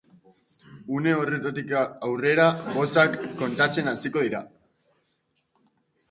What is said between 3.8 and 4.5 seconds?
hasiko dira.